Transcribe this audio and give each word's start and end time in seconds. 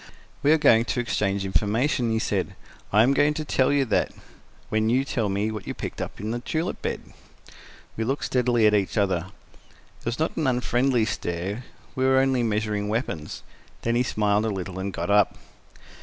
"We 0.41 0.51
are 0.51 0.57
going 0.57 0.85
to 0.85 0.99
exchange 0.99 1.45
information," 1.45 2.09
he 2.09 2.17
said 2.17 2.55
"I 2.91 3.03
am 3.03 3.13
going 3.13 3.35
to 3.35 3.45
tell 3.45 3.71
you 3.71 3.85
that, 3.85 4.11
when 4.69 4.89
you 4.89 5.05
tell 5.05 5.29
me 5.29 5.51
what 5.51 5.67
you 5.67 5.75
picked 5.75 6.01
up 6.01 6.19
in 6.19 6.31
the 6.31 6.39
tulip 6.39 6.81
bed." 6.81 7.13
We 7.95 8.03
looked 8.03 8.25
steadily 8.25 8.65
at 8.65 8.73
each 8.73 8.97
other: 8.97 9.27
it 9.99 10.05
was 10.05 10.17
not 10.17 10.35
an 10.37 10.47
unfriendly 10.47 11.05
stare; 11.05 11.65
we 11.93 12.03
were 12.03 12.17
only 12.17 12.41
measuring 12.41 12.89
weapons. 12.89 13.43
Then 13.83 13.93
he 13.93 14.01
smiled 14.01 14.45
a 14.45 14.49
little 14.49 14.79
and 14.79 14.91
got 14.91 15.11
up. 15.11 15.37